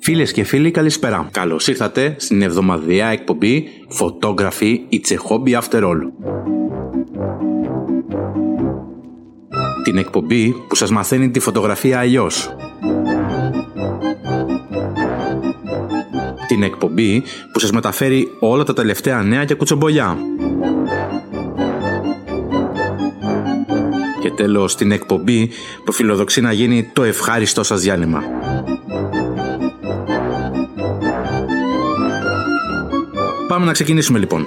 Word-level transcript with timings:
Φίλες 0.00 0.32
και 0.32 0.44
φίλοι 0.44 0.70
καλησπέρα. 0.70 1.28
Καλώς 1.32 1.66
ήρθατε 1.66 2.14
στην 2.18 2.42
εβδομαδιαία 2.42 3.08
εκπομπή 3.08 3.68
Photography 4.00 4.78
It's 4.90 5.12
a 5.12 5.16
Hobby 5.28 5.60
After 5.60 5.82
All. 5.82 5.98
Την 9.84 9.98
εκπομπή 9.98 10.54
που 10.68 10.74
σας 10.74 10.90
μαθαίνει 10.90 11.30
τη 11.30 11.40
φωτογραφία 11.40 11.98
αλλιώς. 11.98 12.56
Την 16.46 16.62
εκπομπή 16.62 17.22
που 17.52 17.58
σας 17.58 17.70
μεταφέρει 17.70 18.28
όλα 18.40 18.64
τα 18.64 18.72
τελευταία 18.72 19.22
νέα 19.22 19.44
και 19.44 19.54
κουτσομπολιά. 19.54 20.18
Τέλος 24.44 24.76
την 24.76 24.90
εκπομπή 24.90 25.50
που 25.84 25.92
φιλοδοξεί 25.92 26.40
να 26.40 26.52
γίνει 26.52 26.90
το 26.92 27.02
ευχάριστό 27.02 27.62
σας 27.62 27.80
διάλειμμα. 27.80 28.22
Πάμε 33.48 33.64
να 33.64 33.72
ξεκινήσουμε 33.72 34.18
λοιπόν. 34.18 34.46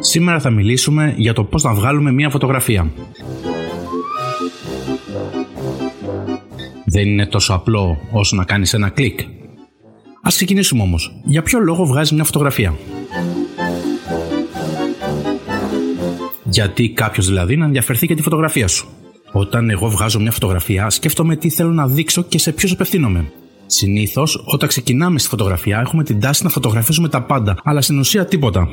Σήμερα 0.00 0.40
θα 0.40 0.50
μιλήσουμε 0.50 1.14
για 1.16 1.32
το 1.32 1.44
πώς 1.44 1.62
να 1.62 1.74
βγάλουμε 1.74 2.12
μία 2.12 2.30
φωτογραφία. 2.30 2.92
Δεν 6.84 7.06
είναι 7.06 7.26
τόσο 7.26 7.54
απλό 7.54 7.98
όσο 8.12 8.36
να 8.36 8.44
κάνεις 8.44 8.74
ένα 8.74 8.88
κλικ. 8.88 9.20
Ας 10.22 10.34
ξεκινήσουμε 10.34 10.82
όμως. 10.82 11.20
Για 11.24 11.42
ποιο 11.42 11.58
λόγο 11.58 11.84
βγάζεις 11.84 12.12
μια 12.12 12.24
φωτογραφία; 12.24 12.74
Γιατί 16.52 16.88
κάποιος 16.88 17.26
δηλαδή 17.26 17.56
να 17.56 17.64
ενδιαφερθεί 17.64 18.06
για 18.06 18.16
τη 18.16 18.22
φωτογραφία 18.22 18.68
σου. 18.68 18.88
Όταν 19.32 19.70
εγώ 19.70 19.88
βγάζω 19.88 20.20
μια 20.20 20.30
φωτογραφία, 20.30 20.90
σκέφτομαι 20.90 21.36
τι 21.36 21.50
θέλω 21.50 21.70
να 21.70 21.86
δείξω 21.86 22.22
και 22.22 22.38
σε 22.38 22.52
ποιο 22.52 22.68
απευθύνομαι. 22.72 23.32
Συνήθως, 23.66 24.42
όταν 24.44 24.68
ξεκινάμε 24.68 25.18
στη 25.18 25.28
φωτογραφία, 25.28 25.80
έχουμε 25.80 26.04
την 26.04 26.20
τάση 26.20 26.44
να 26.44 26.50
φωτογραφίζουμε 26.50 27.08
τα 27.08 27.22
πάντα, 27.22 27.56
αλλά 27.64 27.80
στην 27.80 27.98
ουσία 27.98 28.24
τίποτα. 28.24 28.68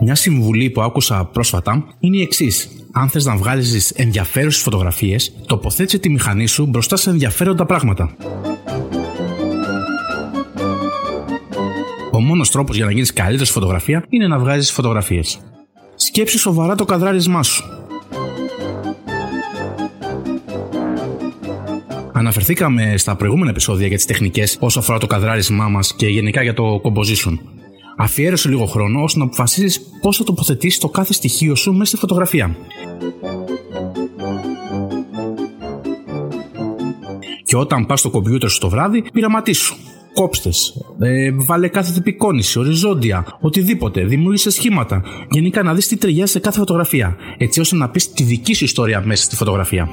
Μια 0.00 0.14
συμβουλή 0.14 0.70
που 0.70 0.82
άκουσα 0.82 1.24
πρόσφατα 1.24 1.84
είναι 2.00 2.16
η 2.16 2.22
εξής. 2.22 2.68
Αν 2.92 3.08
θες 3.08 3.24
να 3.24 3.36
βγάλεις 3.36 3.90
ενδιαφέρουσες 3.90 4.62
φωτογραφίες, 4.62 5.32
τοποθέτησε 5.46 5.98
τη 5.98 6.10
μηχανή 6.10 6.46
σου 6.46 6.66
μπροστά 6.66 6.96
σε 6.96 7.10
ενδιαφέροντα 7.10 7.66
πράγματα. 7.66 8.16
Ο 12.14 12.20
μόνος 12.20 12.50
τρόπος 12.50 12.76
για 12.76 12.84
να 12.84 12.90
γίνεις 12.90 13.12
καλύτερη 13.12 13.50
φωτογραφία 13.50 14.04
είναι 14.08 14.26
να 14.26 14.38
βγάζεις 14.38 14.72
φωτογραφίες. 14.72 15.40
Σκέψει 15.94 16.38
σοβαρά 16.38 16.74
το 16.74 16.84
καδράρισμά 16.84 17.42
σου. 17.42 17.64
Αναφερθήκαμε 22.12 22.94
στα 22.96 23.16
προηγούμενα 23.16 23.50
επεισόδια 23.50 23.86
για 23.86 23.96
τις 23.96 24.06
τεχνικές 24.06 24.56
όσο 24.60 24.78
αφορά 24.78 24.98
το 24.98 25.06
καδράρισμά 25.06 25.68
μας 25.68 25.94
και 25.94 26.06
γενικά 26.06 26.42
για 26.42 26.54
το 26.54 26.80
composition. 26.84 27.38
Αφιέρωσε 27.96 28.48
λίγο 28.48 28.66
χρόνο 28.66 29.02
ώστε 29.02 29.18
να 29.18 29.24
αποφασίσεις 29.24 29.80
πώς 30.00 30.16
θα 30.16 30.24
τοποθετήσεις 30.24 30.78
το 30.78 30.88
κάθε 30.88 31.12
στοιχείο 31.12 31.54
σου 31.54 31.72
μέσα 31.72 31.84
στη 31.84 31.96
φωτογραφία. 31.96 32.56
Και 37.44 37.56
όταν 37.56 37.86
πας 37.86 38.00
στο 38.00 38.10
κομπιούτερ 38.10 38.50
σου 38.50 38.58
το 38.58 38.68
βράδυ, 38.68 39.04
πειραματίσου. 39.12 39.76
Κόψτες, 40.14 40.74
ε, 41.00 41.30
βάλε 41.34 41.68
κάθε 41.68 41.92
τυπικόνηση, 41.92 42.58
οριζόντια, 42.58 43.26
οτιδήποτε, 43.40 44.04
δημιούργησε 44.04 44.50
σχήματα. 44.50 45.02
Γενικά 45.30 45.62
να 45.62 45.74
δεις 45.74 45.88
τι 45.88 45.96
ταιριάζει 45.96 46.32
σε 46.32 46.38
κάθε 46.38 46.58
φωτογραφία, 46.58 47.16
έτσι 47.38 47.60
ώστε 47.60 47.76
να 47.76 47.88
πεις 47.88 48.12
τη 48.12 48.22
δική 48.22 48.54
σου 48.54 48.64
ιστορία 48.64 49.02
μέσα 49.04 49.22
στη 49.22 49.36
φωτογραφία. 49.36 49.88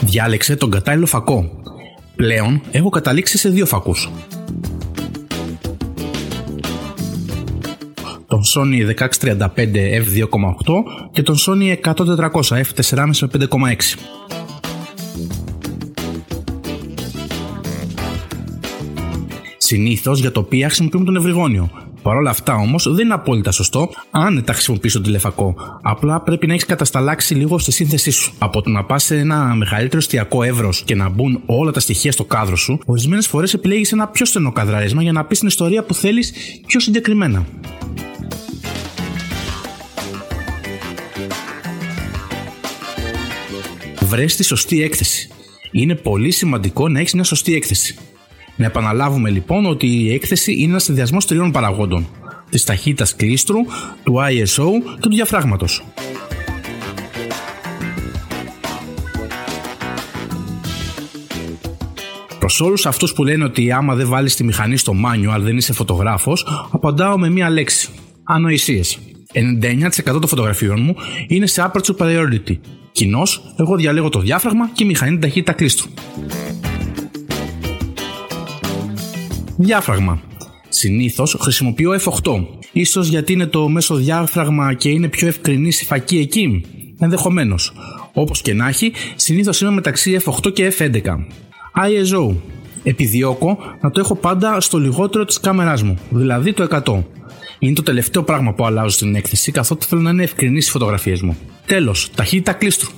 Διάλεξε 0.00 0.56
τον 0.56 0.70
κατάλληλο 0.70 1.06
φακό. 1.06 1.50
Πλέον 2.16 2.62
έχω 2.70 2.88
καταλήξει 2.88 3.38
σε 3.38 3.48
δύο 3.48 3.66
φακούς. 3.66 4.10
Τον 8.26 8.42
Sony 8.54 8.94
1635 9.20 9.38
f2.8 9.46 10.26
και 11.12 11.22
τον 11.22 11.36
Sony 11.46 11.76
100-400 11.82 12.30
f4.5 12.40 13.12
5.6. 13.14 14.41
Συνήθως 19.72 20.20
για 20.20 20.32
το 20.32 20.40
οποίο 20.40 20.66
χρησιμοποιούμε 20.66 21.04
τον 21.04 21.16
ευρυγόνιο, 21.16 21.70
Παρ' 22.02 22.16
όλα 22.16 22.30
αυτά 22.30 22.54
όμως 22.54 22.92
δεν 22.94 23.04
είναι 23.04 23.14
απόλυτα 23.14 23.50
σωστό 23.50 23.90
άνετα 24.10 24.52
χρησιμοποιήσει 24.52 24.96
το 24.96 25.02
τηλεφακό. 25.02 25.54
Απλά 25.82 26.20
πρέπει 26.20 26.46
να 26.46 26.52
έχεις 26.52 26.66
κατασταλάξει 26.66 27.34
λίγο 27.34 27.58
στη 27.58 27.72
σύνθεσή 27.72 28.10
σου. 28.10 28.32
Από 28.38 28.62
το 28.62 28.70
να 28.70 28.84
πας 28.84 29.04
σε 29.04 29.16
ένα 29.16 29.54
μεγαλύτερο 29.54 29.98
εστιακό 29.98 30.42
εύρος 30.42 30.82
και 30.84 30.94
να 30.94 31.08
μπουν 31.08 31.42
όλα 31.46 31.70
τα 31.70 31.80
στοιχεία 31.80 32.12
στο 32.12 32.24
κάδρο 32.24 32.56
σου, 32.56 32.78
ορισμένες 32.84 33.26
φορές 33.26 33.54
επιλέγεις 33.54 33.92
ένα 33.92 34.08
πιο 34.08 34.26
στενό 34.26 34.52
καδράρισμα 34.52 35.02
για 35.02 35.12
να 35.12 35.24
πεις 35.24 35.38
την 35.38 35.48
ιστορία 35.48 35.84
που 35.84 35.94
θέλεις 35.94 36.32
πιο 36.66 36.80
συγκεκριμένα. 36.80 37.46
Βρες 44.00 44.36
τη 44.36 44.44
σωστή 44.44 44.82
έκθεση. 44.82 45.28
Είναι 45.70 45.94
πολύ 45.94 46.30
σημαντικό 46.30 46.88
να 46.88 47.00
έχεις 47.00 47.14
μια 47.14 47.24
σωστή 47.24 47.54
έκθεση. 47.54 47.96
Να 48.62 48.68
επαναλάβουμε 48.68 49.30
λοιπόν 49.30 49.66
ότι 49.66 49.86
η 49.86 50.12
έκθεση 50.12 50.52
είναι 50.52 50.70
ένας 50.70 50.82
συνδυασμός 50.82 51.26
τριών 51.26 51.50
παραγόντων: 51.50 52.06
της 52.50 52.64
ταχύτητας 52.64 53.16
κλίστρου, 53.16 53.58
του 54.04 54.14
ISO 54.14 54.66
και 55.00 55.08
του 55.08 55.14
διαφράγματος. 55.14 55.84
Προς 62.38 62.60
όλους 62.60 62.86
αυτούς 62.86 63.12
που 63.12 63.24
λένε 63.24 63.44
ότι 63.44 63.72
άμα 63.72 63.94
δεν 63.94 64.08
βάλεις 64.08 64.36
τη 64.36 64.44
μηχανή 64.44 64.76
στο 64.76 64.92
manual 64.92 65.40
δεν 65.40 65.56
είσαι 65.56 65.72
φωτογράφος, 65.72 66.46
απαντάω 66.70 67.18
με 67.18 67.30
μία 67.30 67.50
λέξη. 67.50 67.88
Ανοησίες. 68.24 68.98
99% 69.32 70.02
των 70.04 70.28
φωτογραφιών 70.28 70.82
μου 70.82 70.96
είναι 71.26 71.46
σε 71.46 71.70
aperture 71.72 71.96
priority. 71.96 72.58
Κοινώς, 72.92 73.54
εγώ 73.56 73.76
διαλέγω 73.76 74.08
το 74.08 74.20
διάφραγμα 74.20 74.70
και 74.72 74.84
η 74.84 74.86
μηχανή 74.86 75.10
την 75.10 75.20
ταχύτητα 75.20 75.52
κλίστρου. 75.52 75.88
Διάφραγμα. 79.62 80.20
Συνήθως 80.68 81.36
χρησιμοποιώ 81.40 81.90
F8. 81.92 82.46
Ίσως 82.72 83.08
γιατί 83.08 83.32
είναι 83.32 83.46
το 83.46 83.68
μέσο 83.68 83.94
διάφραγμα 83.94 84.74
και 84.74 84.88
είναι 84.88 85.08
πιο 85.08 85.28
ευκρινή 85.28 85.68
η 85.68 85.84
φακή 85.84 86.18
εκεί. 86.18 86.64
Ενδεχομένως. 86.98 87.72
Όπως 88.12 88.42
και 88.42 88.54
να 88.54 88.68
έχει, 88.68 88.92
συνήθως 89.16 89.60
είμαι 89.60 89.70
μεταξύ 89.70 90.20
F8 90.24 90.52
και 90.52 90.72
F11. 90.78 91.02
ISO. 91.86 92.34
Επιδιώκω 92.82 93.58
να 93.80 93.90
το 93.90 94.00
έχω 94.00 94.14
πάντα 94.14 94.60
στο 94.60 94.78
λιγότερο 94.78 95.24
της 95.24 95.40
κάμεράς 95.40 95.82
μου, 95.82 95.98
δηλαδή 96.10 96.52
το 96.52 96.62
100. 96.62 97.02
Είναι 97.58 97.74
το 97.74 97.82
τελευταίο 97.82 98.22
πράγμα 98.22 98.52
που 98.52 98.64
αλλάζω 98.64 98.88
στην 98.88 99.14
έκθεση, 99.14 99.52
καθότι 99.52 99.86
θέλω 99.86 100.00
να 100.00 100.10
είναι 100.10 100.22
ευκρινή 100.22 100.58
οι 100.58 100.62
φωτογραφίες 100.62 101.22
μου. 101.22 101.36
Τέλος, 101.66 102.10
ταχύτητα 102.14 102.52
κλίστρου. 102.52 102.90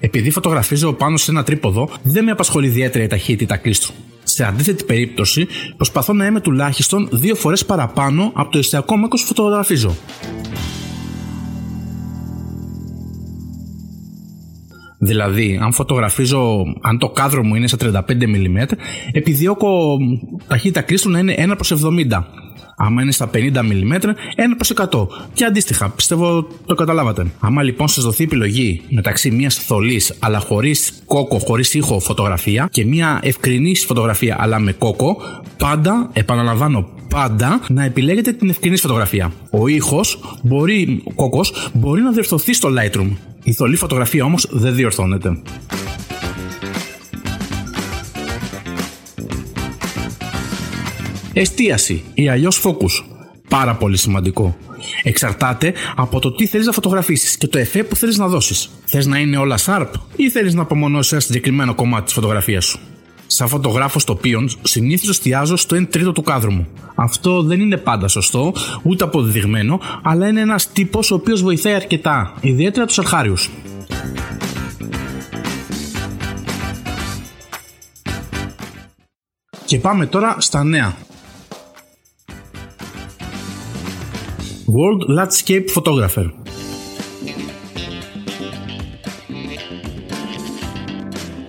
Επειδή 0.00 0.30
φωτογραφίζω 0.30 0.92
πάνω 0.92 1.16
σε 1.16 1.30
ένα 1.30 1.42
τρίποδο, 1.42 1.88
δεν 2.02 2.24
με 2.24 2.30
απασχολεί 2.30 2.66
ιδιαίτερα 2.66 3.04
η 3.04 3.06
ταχύτητα 3.06 3.56
κλίστρου. 3.56 3.92
Σε 4.40 4.46
αντίθετη 4.46 4.84
περίπτωση, 4.84 5.46
προσπαθώ 5.76 6.12
να 6.12 6.26
είμαι 6.26 6.40
τουλάχιστον 6.40 7.08
δύο 7.12 7.34
φορές 7.34 7.64
παραπάνω 7.64 8.30
από 8.34 8.50
το 8.50 8.58
εστιακό 8.58 8.96
μήκος 8.96 9.20
που 9.20 9.26
φωτογραφίζω. 9.26 9.96
Δηλαδή, 14.98 15.58
αν 15.62 15.72
φωτογραφίζω, 15.72 16.64
αν 16.80 16.98
το 16.98 17.08
κάδρο 17.08 17.44
μου 17.44 17.54
είναι 17.54 17.66
στα 17.66 17.76
35 17.80 18.00
mm, 18.08 18.66
επιδιώκω 19.12 19.96
ταχύτητα 20.46 20.82
κλίστρου 20.82 21.10
να 21.10 21.18
είναι 21.18 21.34
1 21.38 21.52
προς 21.56 21.72
70 21.72 22.39
Άμα 22.82 23.02
είναι 23.02 23.12
στα 23.12 23.30
50 23.34 23.38
mm, 23.38 23.92
1 23.92 24.06
προς 24.56 24.72
100. 24.90 25.06
Και 25.32 25.44
αντίστοιχα, 25.44 25.88
πιστεύω 25.90 26.46
το 26.66 26.74
καταλάβατε. 26.74 27.26
Άμα 27.40 27.62
λοιπόν 27.62 27.88
σας 27.88 28.04
δοθεί 28.04 28.24
επιλογή 28.24 28.82
μεταξύ 28.88 29.30
μιας 29.30 29.54
θολής 29.54 30.14
αλλά 30.18 30.38
χωρίς 30.38 31.02
κόκο, 31.06 31.38
χωρίς 31.38 31.74
ήχο 31.74 32.00
φωτογραφία 32.00 32.68
και 32.70 32.84
μια 32.84 33.20
ευκρινή 33.22 33.76
φωτογραφία 33.76 34.36
αλλά 34.40 34.58
με 34.58 34.72
κόκο, 34.72 35.16
πάντα, 35.56 36.10
επαναλαμβάνω, 36.12 36.88
πάντα 37.08 37.60
να 37.68 37.84
επιλέγετε 37.84 38.32
την 38.32 38.48
ευκρινή 38.48 38.76
φωτογραφία. 38.76 39.32
Ο 39.50 39.68
ήχος 39.68 40.38
μπορεί, 40.42 41.02
ο 41.04 41.14
κόκος 41.14 41.70
μπορεί 41.72 42.02
να 42.02 42.10
διορθωθεί 42.10 42.54
στο 42.54 42.68
Lightroom. 42.68 43.10
Η 43.42 43.52
θολή 43.52 43.76
φωτογραφία 43.76 44.24
όμως 44.24 44.46
δεν 44.50 44.74
διορθώνεται. 44.74 45.42
Εστίαση 51.32 52.02
ή 52.14 52.28
αλλιώ 52.28 52.50
focus. 52.62 53.04
πάρα 53.48 53.74
πολύ 53.74 53.96
σημαντικό. 53.96 54.56
Εξαρτάται 55.02 55.74
από 55.96 56.18
το 56.18 56.32
τι 56.32 56.46
θέλεις 56.46 56.66
να 56.66 56.72
φωτογραφίσεις 56.72 57.36
και 57.36 57.46
το 57.46 57.58
εφέ 57.58 57.82
που 57.82 57.96
θέλεις 57.96 58.18
να 58.18 58.28
δώσεις. 58.28 58.70
Θες 58.84 59.06
να 59.06 59.18
είναι 59.18 59.36
όλα 59.36 59.58
sharp 59.66 59.90
ή 60.16 60.30
θέλεις 60.30 60.54
να 60.54 60.62
απομονώσεις 60.62 61.12
ένα 61.12 61.20
συγκεκριμένο 61.20 61.74
κομμάτι 61.74 62.04
της 62.04 62.12
φωτογραφίας 62.12 62.64
σου; 62.64 62.78
Σαν 63.26 63.48
φωτογράφος 63.48 64.04
τοπίων, 64.04 64.50
συνήθως 64.62 65.08
εστιάζω 65.08 65.56
στο 65.56 65.76
1 65.76 65.86
τρίτο 65.90 66.12
του 66.12 66.22
κάδρου 66.22 66.52
μου. 66.52 66.66
Αυτό 66.94 67.42
δεν 67.42 67.60
είναι 67.60 67.76
πάντα 67.76 68.08
σωστό, 68.08 68.52
ούτε 68.82 69.04
αποδεδειγμένο, 69.04 69.80
αλλά 70.02 70.28
είναι 70.28 70.40
ένας 70.40 70.72
τύπος 70.72 71.10
ο 71.10 71.14
οποίος 71.14 71.42
βοηθάει 71.42 71.74
αρκετά, 71.74 72.34
ιδιαίτερα 72.40 72.86
τους 72.86 72.98
αρχάριους. 72.98 73.50
Και 79.64 79.78
πάμε 79.78 80.06
τώρα 80.06 80.36
στα 80.38 80.64
νέα. 80.64 80.96
World 84.76 85.02
Landscape 85.18 85.64
Photographer 85.74 86.30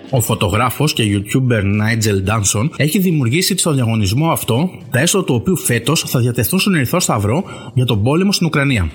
Ο 0.09 0.21
φωτογράφος 0.21 0.93
και 0.93 1.03
YouTuber 1.03 1.61
Nigel 1.61 2.29
Danson 2.29 2.69
έχει 2.75 2.99
δημιουργήσει 2.99 3.57
στο 3.57 3.71
διαγωνισμό 3.71 4.31
αυτό, 4.31 4.69
τα 4.91 4.99
έσοδα 4.99 5.25
του 5.25 5.35
οποίου 5.35 5.57
φέτος 5.57 6.01
θα 6.07 6.19
διατεθούν 6.19 6.59
στον 6.59 6.75
Ερυθρό 6.75 6.99
Σταυρό 6.99 7.43
για 7.73 7.85
τον 7.85 8.03
πόλεμο 8.03 8.31
στην 8.31 8.47
Ουκρανία. 8.47 8.91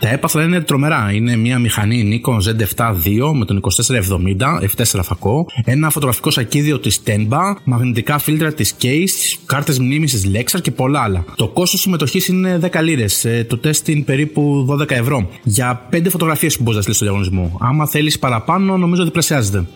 Τα 0.00 0.08
έπαθλα 0.08 0.42
είναι 0.42 0.60
τρομερά. 0.60 1.12
Είναι 1.12 1.36
μια 1.36 1.58
μηχανή 1.58 2.20
Nikon 2.24 2.34
Z7 2.34 2.86
II 2.86 3.32
με 3.34 3.44
τον 3.44 3.60
2470 3.60 4.68
F4 4.76 5.00
φακό, 5.02 5.46
ένα 5.64 5.90
φωτογραφικό 5.90 6.30
σακίδιο 6.30 6.78
της 6.78 7.00
Tenba, 7.06 7.54
μαγνητικά 7.64 8.18
φίλτρα 8.18 8.52
της 8.52 8.74
Case, 8.82 9.38
κάρτες 9.46 9.78
μνήμη 9.78 10.06
τη 10.06 10.20
Lexar 10.34 10.60
και 10.62 10.70
πολλά 10.70 11.00
άλλα. 11.00 11.24
Το 11.36 11.48
κόστος 11.48 11.80
συμμετοχής 11.80 12.28
είναι 12.28 12.58
10 12.58 12.82
λίρες, 12.82 13.24
ε, 13.24 13.46
το 13.48 13.58
τεστ 13.58 13.88
είναι 13.88 14.02
περίπου 14.02 14.64
12 14.68 14.94
ευρώ. 14.94 15.28
Για 15.42 15.86
5 15.90 16.10
φωτογραφίες 16.10 16.56
που 16.56 16.62
μπορείς 16.62 16.76
να 16.76 16.82
στείλεις 16.82 16.98
στο 16.98 17.06
διαγωνισμό. 17.06 17.58
Άμα 17.60 17.86
θέλεις 17.86 18.18
παραπάνω, 18.18 18.76
νομίζω 18.76 19.04
διπλασιάζεται. 19.04 19.66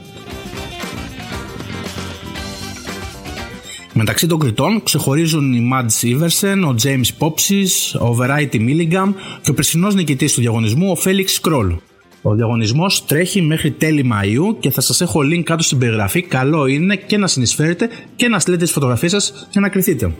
Μεταξύ 3.94 4.26
των 4.26 4.38
κριτών 4.38 4.82
ξεχωρίζουν 4.82 5.52
οι 5.52 5.70
Mads 5.72 6.06
Iversen, 6.06 6.58
ο 6.68 6.74
James 6.82 7.10
Popsis, 7.18 8.00
ο 8.00 8.16
Variety 8.20 8.54
Milligram 8.54 9.14
και 9.42 9.50
ο 9.50 9.54
περσινός 9.54 9.94
νικητής 9.94 10.34
του 10.34 10.40
διαγωνισμού, 10.40 10.90
ο 10.90 10.96
Felix 11.04 11.48
Kroll. 11.48 11.76
Ο 12.22 12.34
διαγωνισμός 12.34 13.04
τρέχει 13.04 13.42
μέχρι 13.42 13.70
τέλη 13.70 14.10
Μαΐου 14.12 14.56
και 14.60 14.70
θα 14.70 14.80
σας 14.80 15.00
έχω 15.00 15.20
link 15.20 15.42
κάτω 15.42 15.62
στην 15.62 15.78
περιγραφή. 15.78 16.22
Καλό 16.22 16.66
είναι 16.66 16.96
και 16.96 17.18
να 17.18 17.26
συνεισφέρετε 17.26 17.88
και 18.16 18.28
να 18.28 18.38
στείλετε 18.38 18.62
τις 18.62 18.72
φωτογραφίες 18.72 19.10
σας 19.10 19.48
για 19.50 19.60
να 19.60 19.68
κρυθείτε. 19.68 20.14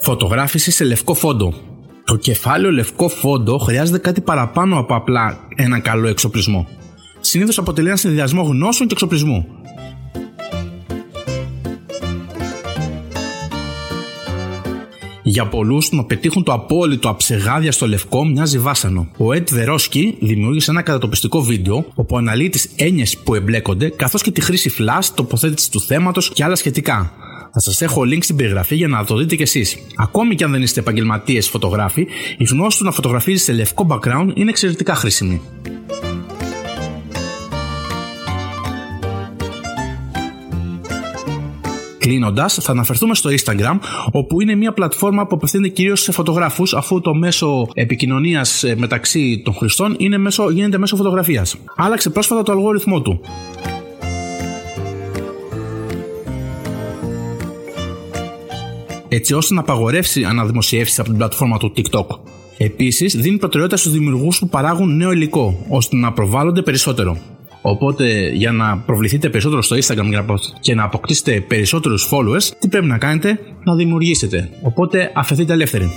Φωτογράφηση 0.00 0.70
σε 0.70 0.84
λευκό 0.84 1.14
φόντο. 1.14 1.54
Το 2.04 2.16
κεφάλαιο 2.16 2.70
λευκό 2.70 3.08
φόντο 3.08 3.58
χρειάζεται 3.58 3.98
κάτι 3.98 4.20
παραπάνω 4.20 4.78
από 4.78 4.94
απλά 4.94 5.38
ένα 5.56 5.78
καλό 5.78 6.08
εξοπλισμό 6.08 6.68
συνήθως 7.34 7.58
αποτελεί 7.58 7.88
ένα 7.88 7.96
συνδυασμό 7.96 8.42
γνώσεων 8.42 8.88
και 8.88 8.94
εξοπλισμού. 8.94 9.46
Για 15.22 15.46
πολλούς, 15.46 15.90
να 15.92 16.04
πετύχουν 16.04 16.42
το 16.42 16.52
απόλυτο 16.52 17.08
αψεγάδια 17.08 17.72
στο 17.72 17.86
λευκό 17.86 18.24
μοιάζει 18.24 18.58
βάσανο. 18.58 19.08
Ο 19.16 19.24
Ed 19.32 19.50
Βερόσκι 19.50 20.16
δημιούργησε 20.20 20.70
ένα 20.70 20.82
κατατοπιστικό 20.82 21.42
βίντεο 21.42 21.86
όπου 21.94 22.16
αναλύει 22.16 22.48
τις 22.48 22.70
έννοιες 22.76 23.18
που 23.18 23.34
εμπλέκονται 23.34 23.88
καθώς 23.88 24.22
και 24.22 24.30
τη 24.30 24.40
χρήση 24.40 24.74
flash, 24.78 25.06
τοποθέτηση 25.14 25.70
του 25.70 25.80
θέματος 25.80 26.32
και 26.32 26.44
άλλα 26.44 26.54
σχετικά. 26.54 27.12
Θα 27.52 27.60
σας 27.60 27.80
έχω 27.80 28.00
link 28.00 28.22
στην 28.22 28.36
περιγραφή 28.36 28.74
για 28.74 28.88
να 28.88 29.04
το 29.04 29.16
δείτε 29.16 29.36
κι 29.36 29.42
εσείς. 29.42 29.76
Ακόμη 29.96 30.34
και 30.34 30.44
αν 30.44 30.50
δεν 30.50 30.62
είστε 30.62 30.80
επαγγελματίες 30.80 31.48
φωτογράφοι, 31.48 32.06
η 32.38 32.44
γνώση 32.44 32.78
του 32.78 32.84
να 32.84 32.90
φωτογραφίζει 32.90 33.42
σε 33.42 33.52
λευκό 33.52 33.86
background 33.90 34.30
είναι 34.34 34.50
εξαιρετικά 34.50 34.94
χρήσιμη. 34.94 35.40
Κλείνοντας, 42.04 42.58
θα 42.60 42.72
αναφερθούμε 42.72 43.14
στο 43.14 43.30
Instagram, 43.30 43.78
όπου 44.12 44.40
είναι 44.40 44.54
μια 44.54 44.72
πλατφόρμα 44.72 45.26
που 45.26 45.36
απευθύνεται 45.36 45.68
κυρίως 45.68 46.00
σε 46.00 46.12
φωτογράφους, 46.12 46.74
αφού 46.74 47.00
το 47.00 47.14
μέσο 47.14 47.68
επικοινωνίας 47.74 48.64
ε, 48.64 48.74
μεταξύ 48.76 49.42
των 49.44 49.54
χρηστών 49.54 49.94
είναι 49.98 50.18
μέσω, 50.18 50.50
γίνεται 50.50 50.78
μέσω 50.78 50.96
φωτογραφίας. 50.96 51.56
Άλλαξε 51.76 52.10
πρόσφατα 52.10 52.42
το 52.42 52.52
αλγόριθμό 52.52 53.00
του. 53.00 53.20
έτσι 59.08 59.34
ώστε 59.34 59.54
να 59.54 59.60
απαγορεύσει 59.60 60.24
αναδημοσιεύσεις 60.24 60.98
από 60.98 61.08
την 61.08 61.18
πλατφόρμα 61.18 61.58
του 61.58 61.72
TikTok. 61.76 62.06
Επίσης, 62.58 63.16
δίνει 63.16 63.38
προτεραιότητα 63.38 63.80
στους 63.80 63.92
δημιουργούς 63.92 64.38
που 64.38 64.48
παράγουν 64.48 64.96
νέο 64.96 65.12
υλικό, 65.12 65.66
ώστε 65.68 65.96
να 65.96 66.12
προβάλλονται 66.12 66.62
περισσότερο. 66.62 67.18
Οπότε 67.66 68.28
για 68.28 68.52
να 68.52 68.78
προβληθείτε 68.78 69.28
περισσότερο 69.28 69.62
στο 69.62 69.76
Instagram 69.76 70.24
και 70.60 70.74
να 70.74 70.84
αποκτήσετε 70.84 71.40
περισσότερους 71.40 72.08
followers, 72.12 72.42
τι 72.58 72.68
πρέπει 72.68 72.86
να 72.86 72.98
κάνετε, 72.98 73.38
να 73.64 73.74
δημιουργήσετε. 73.74 74.50
Οπότε 74.62 75.12
αφαιθείτε 75.14 75.52
ελεύθεροι. 75.52 75.90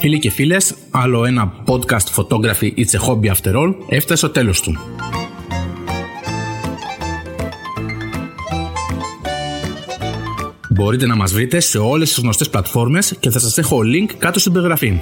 Φίλοι 0.00 0.18
και 0.18 0.30
φίλες, 0.30 0.74
άλλο 0.90 1.24
ένα 1.24 1.52
podcast 1.66 2.14
photography 2.16 2.72
It's 2.76 2.98
a 3.00 3.08
hobby 3.08 3.26
after 3.26 3.54
all 3.54 3.74
έφτασε 3.88 4.16
στο 4.16 4.28
τέλος 4.28 4.60
του. 4.60 4.72
Μπορείτε 10.74 11.06
να 11.06 11.16
μας 11.16 11.32
βρείτε 11.32 11.60
σε 11.60 11.78
όλες 11.78 12.08
τις 12.08 12.18
γνωστές 12.18 12.50
πλατφόρμες 12.50 13.16
και 13.20 13.30
θα 13.30 13.38
σας 13.38 13.58
έχω 13.58 13.78
link 13.78 14.14
κάτω 14.18 14.38
στην 14.38 14.52
περιγραφή. 14.52 15.00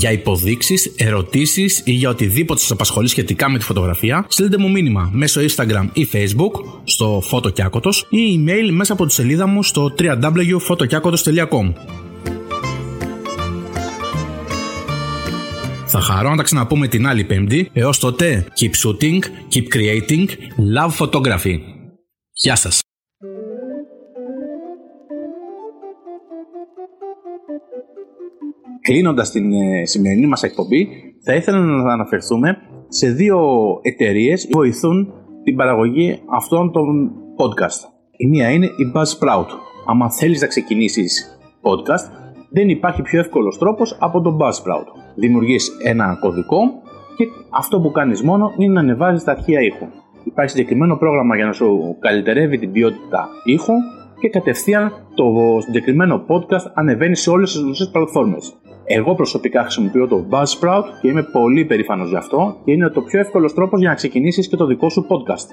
Για 0.00 0.12
υποδείξεις, 0.12 0.92
ερωτήσεις 0.96 1.82
ή 1.84 1.92
για 1.92 2.08
οτιδήποτε 2.08 2.60
σας 2.60 2.70
απασχολεί 2.70 3.08
σχετικά 3.08 3.50
με 3.50 3.58
τη 3.58 3.64
φωτογραφία, 3.64 4.26
στείλτε 4.28 4.58
μου 4.58 4.70
μήνυμα 4.70 5.10
μέσω 5.12 5.40
Instagram 5.40 5.88
ή 5.92 6.08
Facebook 6.12 6.64
στο 6.84 7.20
Φωτοκιάκοτο 7.24 7.90
ή 8.08 8.18
email 8.38 8.70
μέσα 8.70 8.92
από 8.92 9.06
τη 9.06 9.12
σελίδα 9.12 9.46
μου 9.46 9.62
στο 9.62 9.94
www.fotokiakotos.com. 9.98 11.72
Θα 15.86 16.00
χαρώ 16.00 16.30
να 16.30 16.36
τα 16.36 16.42
ξαναπούμε 16.42 16.88
την 16.88 17.06
άλλη 17.06 17.24
Πέμπτη. 17.24 17.70
Έως 17.72 17.98
τότε, 17.98 18.46
keep 18.60 18.72
shooting, 18.86 19.18
keep 19.54 19.64
creating, 19.76 20.26
love 20.76 20.92
photography. 20.98 21.58
Γεια 22.32 22.56
σας! 22.56 22.89
Κλείνοντας 28.80 29.30
την 29.30 29.52
ε, 29.52 29.84
σημερινή 29.86 30.26
μας 30.26 30.42
εκπομπή, 30.42 30.88
θα 31.24 31.34
ήθελα 31.34 31.58
να 31.58 31.92
αναφερθούμε 31.92 32.56
σε 32.88 33.10
δύο 33.10 33.38
εταιρείες 33.82 34.46
που 34.48 34.58
βοηθούν 34.58 35.12
την 35.44 35.56
παραγωγή 35.56 36.22
αυτών 36.36 36.72
των 36.72 37.12
podcast. 37.36 37.88
Η 38.16 38.26
μία 38.26 38.50
είναι 38.50 38.66
η 38.66 38.92
Buzzsprout. 38.94 39.46
Αν 39.86 40.10
θέλεις 40.10 40.40
να 40.40 40.46
ξεκινήσεις 40.46 41.38
podcast, 41.62 42.12
δεν 42.50 42.68
υπάρχει 42.68 43.02
πιο 43.02 43.18
εύκολος 43.18 43.58
τρόπος 43.58 43.96
από 44.00 44.20
τον 44.20 44.38
Buzzsprout. 44.40 44.86
Δημιουργείς 45.14 45.76
ένα 45.82 46.18
κωδικό 46.20 46.58
και 47.16 47.26
αυτό 47.50 47.80
που 47.80 47.90
κάνεις 47.90 48.22
μόνο 48.22 48.52
είναι 48.58 48.72
να 48.72 48.80
ανεβάζεις 48.80 49.24
τα 49.24 49.30
αρχεία 49.30 49.60
ήχου. 49.60 49.86
Υπάρχει 50.24 50.50
συγκεκριμένο 50.50 50.96
πρόγραμμα 50.96 51.36
για 51.36 51.44
να 51.44 51.52
σου 51.52 51.96
καλυτερεύει 52.00 52.58
την 52.58 52.72
ποιότητα 52.72 53.28
ήχου 53.44 53.72
και 54.20 54.28
κατευθείαν 54.28 54.92
το 55.14 55.24
συγκεκριμένο 55.60 56.24
podcast 56.28 56.70
ανεβαίνει 56.74 57.16
σε 57.16 57.30
όλες 57.30 57.52
τις 57.52 57.60
γνωστές 57.60 57.90
πλατφόρμες. 57.90 58.59
Εγώ 58.92 59.14
προσωπικά 59.14 59.62
χρησιμοποιώ 59.62 60.08
το 60.08 60.26
Buzzsprout 60.30 60.84
και 61.00 61.08
είμαι 61.08 61.22
πολύ 61.22 61.64
περήφανος 61.64 62.08
γι' 62.08 62.16
αυτό 62.16 62.56
και 62.64 62.72
είναι 62.72 62.88
το 62.88 63.00
πιο 63.00 63.20
εύκολος 63.20 63.54
τρόπος 63.54 63.80
για 63.80 63.88
να 63.88 63.94
ξεκινήσεις 63.94 64.48
και 64.48 64.56
το 64.56 64.66
δικό 64.66 64.88
σου 64.88 65.06
podcast. 65.08 65.46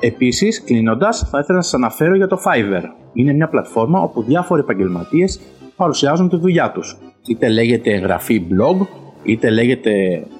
Επίσης, 0.00 0.64
κλείνοντας, 0.64 1.28
θα 1.30 1.38
ήθελα 1.38 1.56
να 1.56 1.62
σας 1.62 1.74
αναφέρω 1.74 2.16
για 2.16 2.26
το 2.26 2.40
Fiverr. 2.44 2.82
Είναι 3.12 3.32
μια 3.32 3.48
πλατφόρμα 3.48 4.00
όπου 4.00 4.22
διάφοροι 4.22 4.60
επαγγελματίες 4.60 5.40
παρουσιάζουν 5.76 6.28
τη 6.28 6.36
δουλειά 6.36 6.72
τους. 6.72 6.96
Είτε 7.26 7.48
λέγεται 7.48 7.90
εγγραφή 7.90 8.46
blog, 8.50 8.86
είτε 9.22 9.50
λέγεται 9.50 9.92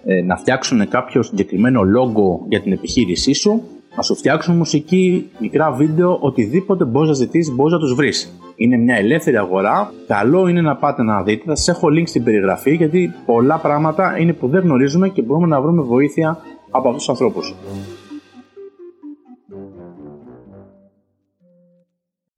ε, 0.05 0.23
να 0.23 0.37
φτιάξουν 0.37 0.89
κάποιο 0.89 1.23
συγκεκριμένο 1.23 1.81
logo 1.81 2.47
για 2.49 2.61
την 2.61 2.73
επιχείρησή 2.73 3.33
σου, 3.33 3.63
να 3.97 4.03
σου 4.03 4.15
φτιάξουν 4.15 4.57
μουσική, 4.57 5.31
μικρά 5.41 5.71
βίντεο, 5.71 6.19
οτιδήποτε 6.21 6.85
μπορείς 6.85 7.09
να 7.09 7.15
ζητήσεις, 7.15 7.55
μπορείς 7.55 7.73
να 7.73 7.79
τους 7.79 7.95
βρεις. 7.95 8.40
Είναι 8.63 8.77
μια 8.77 8.97
ελεύθερη 8.97 9.37
αγορά. 9.37 9.93
Καλό 10.07 10.49
είναι 10.49 10.61
να 10.61 10.77
πάτε 10.77 11.03
να 11.03 11.23
δείτε. 11.23 11.43
Θα 11.47 11.57
σας 11.57 11.69
έχω 11.69 11.89
link 11.89 12.03
στην 12.07 12.25
περιγραφή 12.25 12.75
γιατί 12.75 13.15
πολλά 13.27 13.59
πράγματα 13.59 14.19
είναι 14.19 14.33
που 14.33 14.49
δεν 14.49 14.63
γνωρίζουμε 14.63 15.09
και 15.09 15.23
μπορούμε 15.23 15.47
να 15.47 15.61
βρούμε 15.61 15.83
βοήθεια 15.83 16.39
από 16.71 16.89
αυτούς 16.89 17.05
τους 17.05 17.09
ανθρώπους. 17.09 17.55